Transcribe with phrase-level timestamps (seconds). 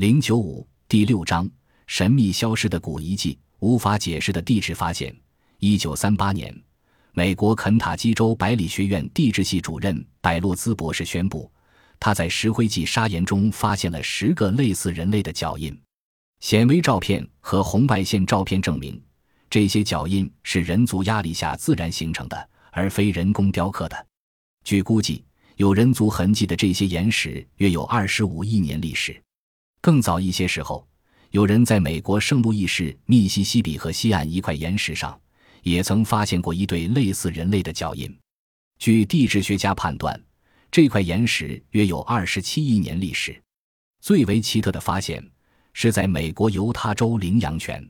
[0.00, 1.46] 零九五第六章：
[1.86, 5.14] 神秘消失的古遗迹，无法解释的地质发现。
[5.58, 6.58] 一九三八年，
[7.12, 11.52] 美国肯塔基州百里学院地质系主任百洛兹博士宣布，
[11.98, 15.78] 他在石灰纪砂岩中发现了十个类似人类的脚印。
[16.40, 18.98] 显微照片和红外线照片证明，
[19.50, 24.06] 这些脚印是人族压力下自然形成的，而非人工雕刻的。
[24.64, 25.22] 据估计，
[25.56, 29.22] 有人族痕迹的这些岩石约有二十五亿年历史。
[29.80, 30.86] 更早一些时候，
[31.30, 35.18] 有人在美国圣路易市密西西比河西岸一块岩石上，
[35.62, 38.14] 也曾发现过一对类似人类的脚印。
[38.78, 40.20] 据地质学家判断，
[40.70, 43.42] 这块岩石约有二十七亿年历史。
[44.00, 45.22] 最为奇特的发现。
[45.72, 47.88] 是在美国犹他州羚羊泉，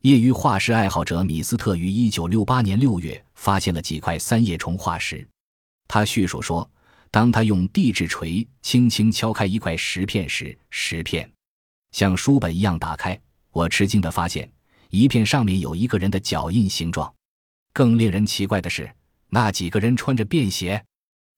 [0.00, 5.26] 业余化石爱好者米斯特于一九六八年六月发现了几块三叶虫化石。
[5.86, 6.68] 他叙述说，
[7.12, 11.30] 当他用地质锤轻轻敲开一块石片时，石片
[11.92, 13.16] 像书本一样打开。
[13.50, 14.50] 我吃惊地发现，
[14.88, 17.14] 一片上面有一个人的脚印形状。
[17.74, 18.90] 更令人奇怪的是，
[19.28, 20.82] 那几个人穿着便鞋。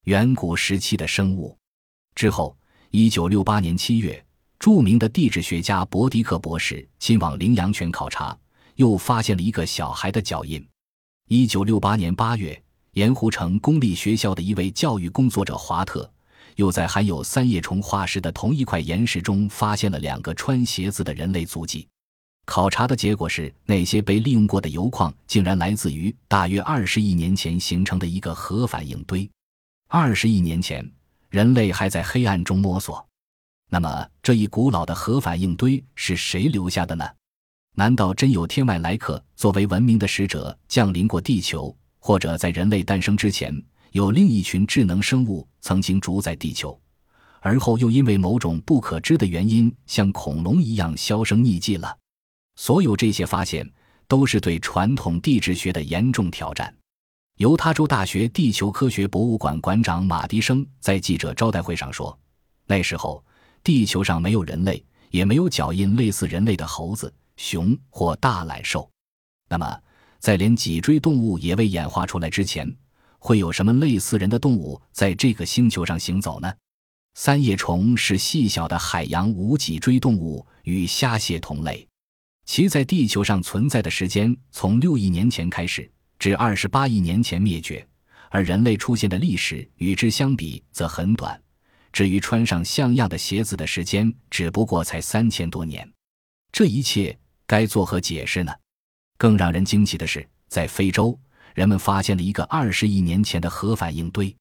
[0.05, 1.59] 远古时期的生物。
[2.15, 2.57] 之后，
[2.91, 4.25] 一九六八年七月。
[4.61, 8.39] 著名的地质学家伯迪克博士亲往羚羊泉考察，
[8.77, 10.65] 又发现了一个小孩的脚印。
[11.29, 12.63] 一九六八年八月，
[12.95, 16.09] 盐湖城公立学校的一位教育工作者华特，
[16.55, 21.89] 又在含有三叶虫化石的同一块岩石中发现了两个穿鞋子的人类足迹。
[22.47, 29.29] 考察的结果是，那些被利用过的油矿竟然来自于大约二十亿年前形成的一个核反应堆。
[29.89, 30.89] 二十亿年前，
[31.31, 33.05] 人类还在黑暗中摸索。
[33.71, 37.05] 那么，这一古老的核反应堆是谁留下的呢？
[37.75, 41.77] 难道真有天外来客作为文明的使者降临过地球？
[42.07, 43.51] 或者在人类诞生之前，
[43.93, 46.79] 有另一群智能生物曾经主宰地球，
[47.41, 51.97] 而后又因为某种不可知的原因，像恐龙一样销声匿迹了？
[52.57, 53.67] 所有这些发现
[54.07, 56.77] 都是对传统地质学的严重挑战。
[57.39, 62.17] 犹他州大学地球科学博物馆馆长马迪生在记者招待会上说
[62.69, 63.25] ：“那时候。”
[63.65, 68.91] 地球上没有人类，也没有脚印类似人类的猴子、熊或大懒兽。
[69.49, 69.81] 那么，
[70.25, 72.75] 在连脊椎动物也未演化出来之前，
[73.19, 76.51] 会有什么类似人的动物在这个星球上行走呢？
[77.13, 81.87] 三叶虫是细小的海洋无脊椎动物，与虾蟹同类。
[82.47, 87.87] 其在地球上存在的时间从六亿年前开始，至二十八亿年前灭绝，
[88.31, 91.39] 而人类出现的历史与之相比则很短。
[91.93, 95.87] 至于穿上像样的鞋子的时间，只不过才三千多年。
[96.51, 98.55] 这一切该作何解释呢？
[99.25, 101.19] 更让人惊奇的是，在非洲，
[101.55, 104.37] 人们发现了一个二十亿年前的核反应堆。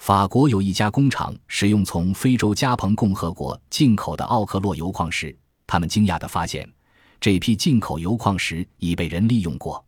[0.00, 5.34] 法国有一家工厂使用从非洲加蓬共和国进口的奥克洛油矿石，
[5.66, 6.70] 他们惊讶地发现，
[7.18, 9.82] 这批进口油矿石已被人利用过。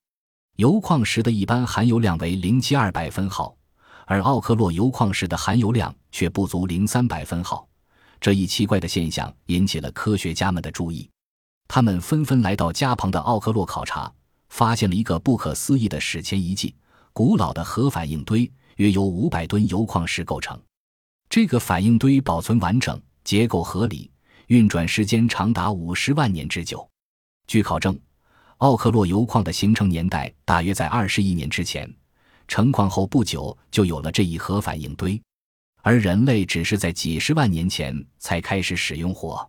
[0.57, 3.55] 油矿石的一般含油量为零七二百分号。
[4.07, 7.69] 而奥克洛油矿石的含油量却不足零三百分号，
[8.19, 11.11] 这一奇怪的现象引起了科学家们的注意。
[11.69, 14.11] 他们纷纷来到加蓬的奥克洛考察，
[14.51, 16.75] 发现了一个不可思议的史前遗迹——
[17.15, 20.61] 古老的核反应堆，约由五百吨铀矿石构成。
[21.29, 24.11] 这个反应堆保存完整，结构合理，
[24.49, 26.87] 运转时间长达五十万年之久。
[27.47, 27.99] 据考证，
[28.59, 31.91] 奥克洛油矿的形成年代大约在二十亿年之前。
[32.49, 35.23] 成矿后不久就有了这一核反应堆，
[35.83, 39.49] 而人类只是在几十万年前才开始使用火。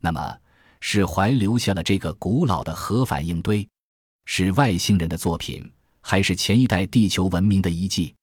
[0.00, 0.36] 那么，
[0.80, 3.68] 是怀留下了这个古老的核反应堆，
[4.24, 8.14] 是外星人的作品，还是前一代地球文明的遗迹？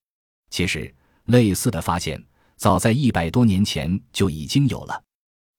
[0.50, 0.94] 其实，
[1.26, 2.24] 类似的发现
[2.56, 5.04] 早在一百多年前就已经有了。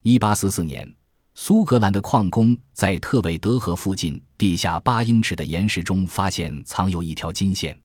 [0.02, 0.92] 一八四四年，
[1.34, 7.78] 苏格兰的矿工在特韦德河附近地下八英尺的岩石中发现藏有一条金线。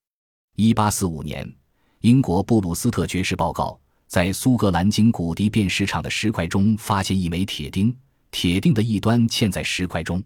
[0.55, 1.53] 一八四五年，
[1.99, 7.95] 英国布鲁斯特爵士报告在苏格兰经古迪变石场的石块中发现一枚铁钉，
[8.31, 10.23] 铁钉的一端嵌在石块中。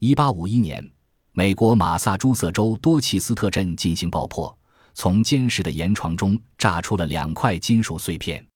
[0.00, 0.90] 一八五一年，
[1.40, 4.54] 美国马萨诸塞州多奇斯特镇进行爆破，
[4.92, 8.46] 从坚实的岩床中炸出了两块金属碎片。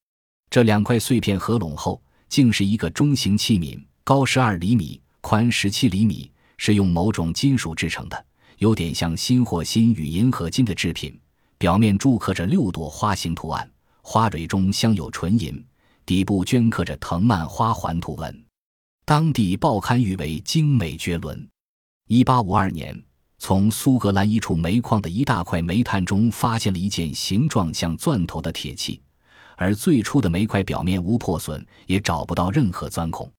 [0.51, 1.99] 这两块碎片合拢后，
[2.29, 8.27] 竟是一个中型器皿，高十二厘米，宽十七厘米，是用某种金属制成的。
[8.59, 11.19] 有点像锌或锌与银合金的制品，
[11.57, 13.67] 表面铸刻着六朵花形图案，
[14.03, 15.65] 花蕊中镶有纯银，
[16.05, 18.45] 底部镌刻着藤蔓花环图纹。
[19.07, 21.49] 当地报刊誉为精美绝伦。
[22.07, 23.03] 一八五二年，
[23.39, 29.01] 从苏格兰一处煤矿的一大块煤炭中发现了一件形状像钻头的铁器，
[29.57, 33.33] 而最初的煤块表面无破损，也找不到任何钻孔。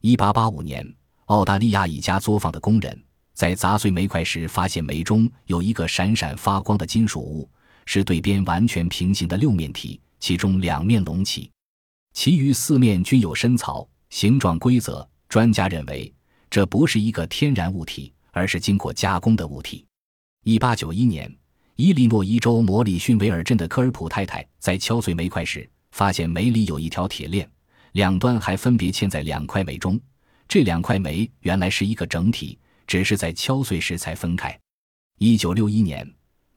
[0.00, 0.88] 一八八五年，
[1.24, 2.96] 澳大利亚一家作坊的工人
[3.32, 7.50] 在砸碎煤块时，发现煤中有一个闪闪发光的金属物，
[7.84, 11.50] 是对边完全平行的六面体，其中两面隆起，
[12.12, 15.04] 其余四面均有深槽，形状规则。
[15.26, 16.14] 专家认为，
[16.54, 19.84] 这不是一个天然物体，而是经过加工的物体。
[20.44, 21.28] 一八九一年。
[21.74, 27.50] 伊利诺伊州摩里逊维尔镇的科尔普太太在敲碎煤块时，发现煤里有一条铁链，
[27.94, 30.00] 两端还分别嵌在两块煤中。
[30.46, 34.56] 这两块煤原来是一个整体，只是在敲碎时才分开。
[35.18, 36.08] 一九六一年，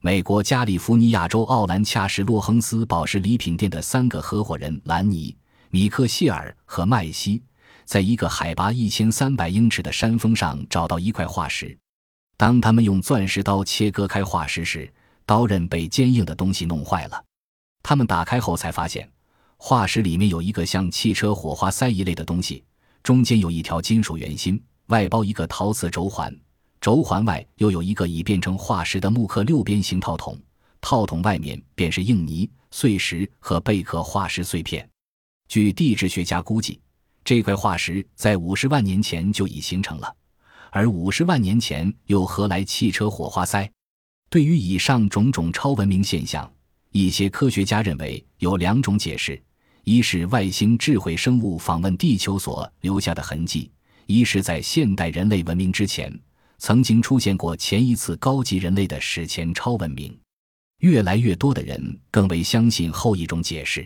[0.02, 5.36] 美国加利福尼亚州奥兰恰市洛亨斯宝石礼品店的三个合伙人兰尼、
[5.72, 7.42] 米克谢尔和麦西，
[7.88, 11.76] 在一个海拔一千三百英尺的山峰上找到一块化石。
[12.36, 14.94] 当他们用钻石刀切割开化石时，
[15.26, 17.24] 刀刃被坚硬的东西弄坏了，
[17.82, 19.10] 他们打开后才发现，
[19.56, 22.62] 化石里面有一个像汽车火花塞一类的东西，
[23.04, 26.38] 中间有一条金属圆心，外包一个陶瓷轴环，
[26.82, 30.38] 轴环外又有一个已变成化石的木刻六边形套筒，
[30.82, 34.88] 套筒外面便是硬泥、碎石和贝壳化石碎片。
[35.48, 36.82] 据地质学家估计，
[37.28, 40.16] 这块化石在五十万年前就已形成了，
[40.72, 43.70] 而五十万年前又何来汽车火花塞？
[44.30, 46.50] 对于以上种种超文明现象，
[46.94, 49.38] 一些科学家认为有两种解释：
[49.84, 53.70] 一是外星智慧生物访问地球所留下的痕迹；
[54.06, 56.18] 一是在现代人类文明之前，
[56.60, 60.18] 曾经出现过前一次高级人类的史前超文明。
[60.80, 63.86] 越来越多的人更为相信后一种解释。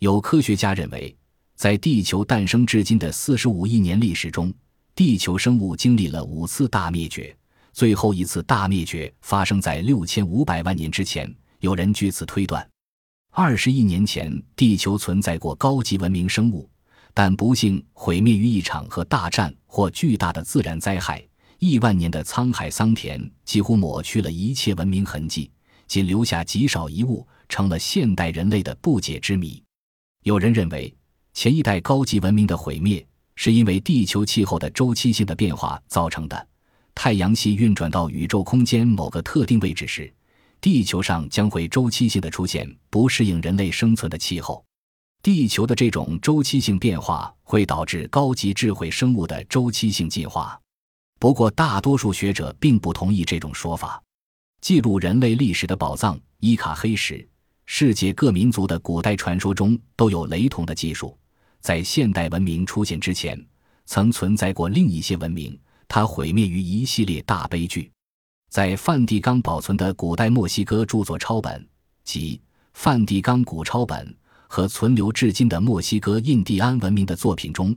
[0.00, 1.16] 有科学家认为，
[1.56, 4.52] 在地球诞生至今的四十五亿年历史中，
[4.94, 7.34] 地球生物经历了五次大灭绝。
[7.72, 12.66] 最后一次大灭绝发生在六千五百万年之前，有人据此推断，
[13.32, 16.68] 二十亿年前地球存在过高级文明生物，
[17.14, 21.26] 但不幸毁灭于一场核大战或巨大的自然灾害。
[21.58, 25.50] 亿万年的沧海桑田几乎抹去了一切文明痕迹，
[25.86, 29.62] 仅留下极少遗物，成了现代人类的不解之谜。
[30.22, 30.94] 有人认为，
[31.36, 36.48] 前一代高级文明的毁灭是因为地球气候的周期性的变化造成的。
[36.94, 40.10] 太阳系运转到宇宙空间某个特定位置时，
[40.62, 44.64] 地球上将会周期性的出现不适应人类生存的气候。
[45.22, 50.58] 地球的这种周期性变化会导致高级智慧生物的周期性进化。
[51.18, 54.02] 不过，大多数学者并不同意这种说法。
[54.62, 57.28] 记录人类历史的宝藏——伊卡黑石，
[57.66, 61.14] 世界各民族的古代传说中都有雷同的技术。
[61.66, 63.36] 在现代文明出现之前，
[63.86, 65.58] 曾存在过另一些文明。
[65.88, 67.90] 它毁灭于一系列大悲剧，
[68.48, 71.68] 在梵蒂冈保存的古代墨西哥著作抄本
[72.04, 72.40] 及
[72.74, 74.16] 梵蒂冈古抄本
[74.46, 77.74] 和存留至今的墨西哥印第安文明的作品中，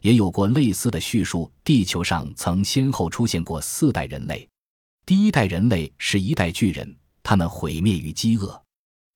[0.00, 1.52] 也有过类似的叙述。
[1.62, 4.48] 地球上曾先后出现过四代人类，
[5.04, 8.48] 第一代人类是一代巨人，他们毁灭于饥饿；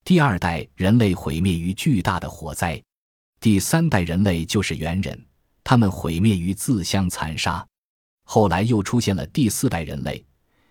[0.05, 2.83] 第二代人类毁灭于巨大的火灾；
[3.41, 5.19] 第三代人类就是猿人，
[5.65, 7.67] 他们毁灭于自相残杀。
[8.25, 10.23] 后来又出现了第四代人类，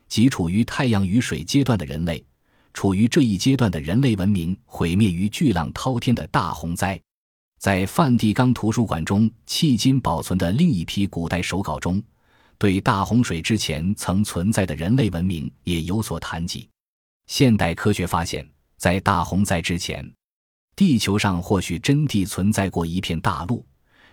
[0.07, 2.24] 即处于太阳与水阶段的人类。
[2.71, 7.01] 处于这一阶段的人类文明毁灭于巨浪滔天的大洪灾。
[7.57, 12.01] 在梵蒂冈图书馆中迄今保存的另一批古代手稿中，
[12.60, 16.70] 对大洪水之前曾存在的人类文明也有所谈及。
[17.25, 20.08] 现代科学发现，在大洪灾之前，
[20.79, 23.65] 地球上或许真地存在过一片大陆，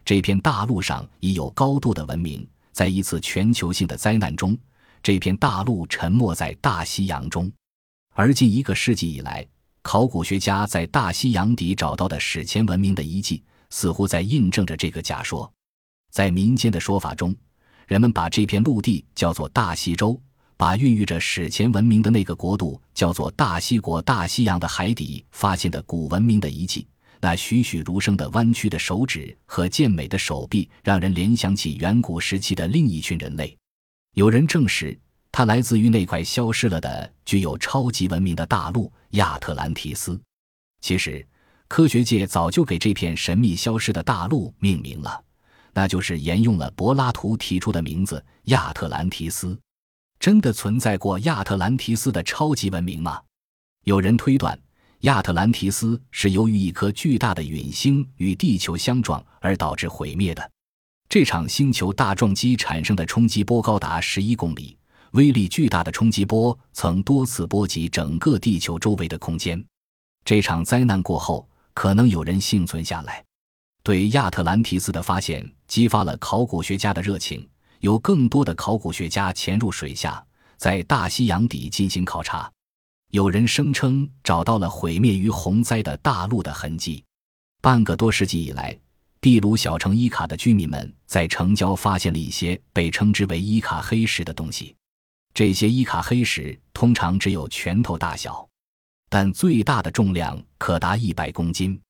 [0.04, 2.44] 这片大陆上已有高度的文明。
[2.72, 4.58] 在一次全球性的灾难中，
[5.00, 7.48] 这片大陆沉没在大西洋中。
[8.14, 9.46] 而近一个世纪以来，
[9.80, 15.48] 考古学家在大西洋底找到的史前文明的遗迹，似乎在印证着这个假说。
[16.10, 17.32] 在民间的说法中，
[17.86, 20.20] 人们把这片陆地叫做大西洲，
[20.56, 24.00] 把孕育着史前文明的那个国度叫做大西国。
[24.02, 26.86] 大西洋的海底发现的古文明的遗迹。
[27.20, 33.56] 那栩栩如生的弯曲的手指和健美的手臂，让人联想起远古时期的另一群人类。
[34.14, 34.96] 有人证实，
[35.32, 40.20] 它来自于那块消失了的、具有超级文明的大陆亚特兰提斯。
[40.80, 41.26] 其实，
[41.68, 45.20] 科学界早就给这片神秘消失的大陆命名了，
[45.72, 49.58] 那就是沿用了柏拉图提出的名字——亚特兰提斯。
[50.18, 53.20] 真的存在过亚特兰提斯的超级文明吗？
[53.84, 54.58] 有人推断。
[55.00, 60.50] 亚特兰提斯是由于一颗巨大的陨星与地球相撞而导致毁灭的。
[61.08, 64.76] 这场星球大撞击产生的冲击波高达十一公里，
[65.12, 69.62] 威力巨大的冲击波曾多次波及整个地球周围的空间。
[70.24, 73.22] 这场灾难过后，可能有人幸存下来。
[73.84, 77.46] 对亚特兰提斯的发现激发了考古学家的热情，
[77.80, 80.24] 有更多的考古学家潜入水下，
[80.56, 82.50] 在大西洋底进行考察。
[83.10, 87.04] 有人声称找到了毁灭于洪灾的大陆的痕迹。
[87.62, 88.76] 半个多世纪以来，
[89.20, 94.74] 秘鲁小城伊卡的居民们在城郊发现了一些被称之为伊卡黑石的东西。
[95.34, 98.46] 这些伊卡黑石通常只有拳头大小，
[99.08, 101.80] 但最大的重量可达一百公斤。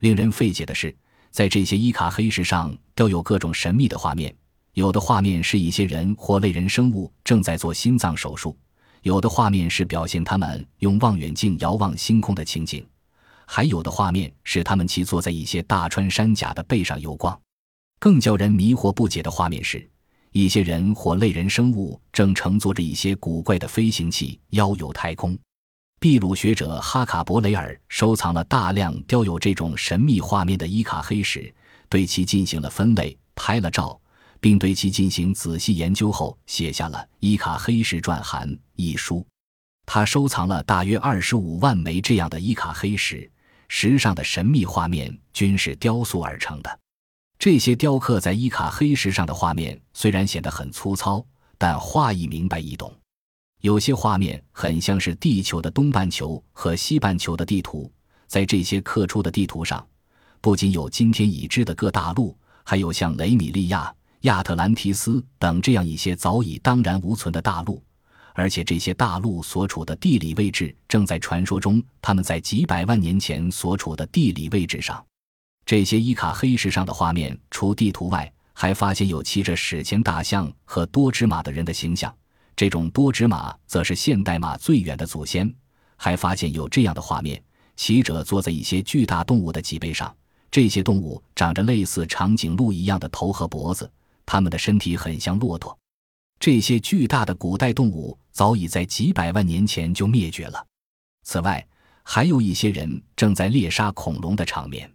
[0.00, 0.94] 令人费解的是，
[1.30, 4.34] 在这些伊卡黑石上都有各种神秘的画面，
[4.76, 8.54] 有的画面是一些人或类人生物正在做心脏手术。
[9.00, 12.86] 有的画面是表现他们用望远镜遥望星空的情景，
[13.46, 17.40] 还有的画面是他们骑坐在一些大穿山甲的背上游逛。
[17.98, 19.88] 更叫人迷惑不解的画面是，
[20.32, 25.34] 一些人或类人生物正乘坐着一些古怪的飞行器遨游太空。
[26.00, 31.50] 秘鲁学者哈卡伯雷尔收藏了大量雕有这种神秘画面的伊卡黑石，
[31.88, 33.98] 对其进行了分类，拍了照。
[34.40, 39.24] 并对其进行仔细研究后，写下了《伊卡黑石传函》一书。
[39.84, 43.30] 他收藏了大约二十五万枚这样的伊卡黑石，
[43.68, 46.80] 石上的神秘画面均是雕塑而成的。
[47.38, 51.24] 这些雕刻在伊卡黑石上的画面虽然显得很粗糙，
[51.58, 52.92] 但画意明白易懂。
[53.60, 57.90] 有些画面很像是地球的东半球和西半球的地图。
[58.26, 59.86] 在这些刻出的地图上，
[60.40, 63.94] 不仅有今天已知的各大陆，还有像雷米利亚。
[64.26, 67.80] 亚特兰提斯等这样一些早已荡然无存的大陆，
[68.34, 75.04] 而且这些大陆所处的地理位置正在传说中他们在几百万年前所处的地理位置上。
[75.64, 82.12] 这些伊卡黑石上的画面，除地图外，还发现有骑着史前大象和多指马的人的形象。
[82.56, 85.52] 这种多指马则是现代马最远的祖先。
[85.96, 87.40] 还发现有这样的画面：
[87.76, 90.12] 骑者坐在一些巨大动物的脊背上，
[90.50, 93.88] 这些动物长着类似长颈鹿一样的头和脖子。
[94.26, 95.78] 它们的身体很像骆驼，
[96.38, 100.66] 这些巨大的古代动物早已在几百万年前就灭绝了。
[101.22, 101.66] 此外，
[102.02, 104.92] 还有一些人正在猎杀恐龙的场面。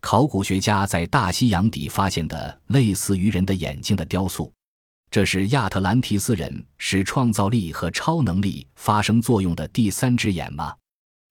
[0.00, 4.52] 考古学家在大西洋底发现的类似于人的眼睛的雕塑，
[5.10, 10.74] 这是亚特兰提斯人使创造力和超能力发生作用的第三只眼吗？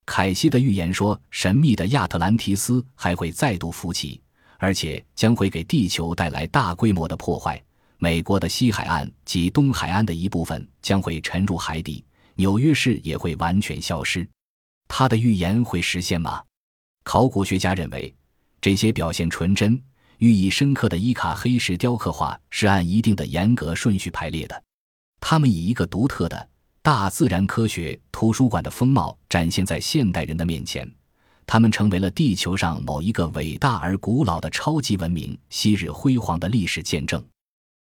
[0.06, 4.20] 凯西的预言说，神秘的亚特兰提斯还会再度浮起。
[4.58, 7.62] 而且将会给地球带来大规模的破坏。
[7.98, 12.04] 美国的西海岸及东海岸的一部分将会沉入海底，
[12.36, 14.28] 纽约市也会完全消失。
[14.88, 16.44] 他的预言会实现吗？
[17.04, 18.14] 考古学家认为，
[18.60, 19.82] 这些表现纯真、
[20.18, 24.64] 寓意深刻的伊卡黑石雕刻画是按一定的严格顺序排列的。
[25.20, 26.50] 它们以一个独特的
[26.82, 30.90] 大自然科学图书馆的风貌展现在现代人的面前。
[31.46, 37.24] 他们成为了地球上某一个伟大而古老的超级文明昔日辉煌的历史见证。